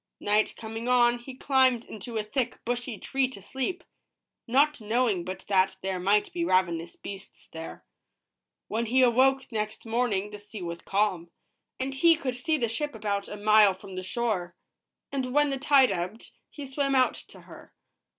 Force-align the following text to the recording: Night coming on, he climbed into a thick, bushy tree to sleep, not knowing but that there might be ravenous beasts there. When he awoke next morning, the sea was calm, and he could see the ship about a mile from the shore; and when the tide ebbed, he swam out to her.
Night 0.19 0.55
coming 0.57 0.87
on, 0.87 1.19
he 1.19 1.35
climbed 1.35 1.85
into 1.85 2.17
a 2.17 2.23
thick, 2.23 2.59
bushy 2.65 2.97
tree 2.97 3.27
to 3.27 3.39
sleep, 3.39 3.83
not 4.47 4.81
knowing 4.81 5.23
but 5.23 5.45
that 5.47 5.75
there 5.83 5.99
might 5.99 6.33
be 6.33 6.43
ravenous 6.43 6.95
beasts 6.95 7.47
there. 7.51 7.85
When 8.67 8.87
he 8.87 9.03
awoke 9.03 9.51
next 9.51 9.85
morning, 9.85 10.31
the 10.31 10.39
sea 10.39 10.63
was 10.63 10.81
calm, 10.81 11.29
and 11.79 11.93
he 11.93 12.15
could 12.15 12.35
see 12.35 12.57
the 12.57 12.67
ship 12.67 12.95
about 12.95 13.27
a 13.29 13.37
mile 13.37 13.75
from 13.75 13.93
the 13.95 14.01
shore; 14.01 14.55
and 15.11 15.35
when 15.35 15.51
the 15.51 15.59
tide 15.59 15.91
ebbed, 15.91 16.31
he 16.49 16.65
swam 16.65 16.95
out 16.95 17.13
to 17.13 17.41
her. 17.41 17.71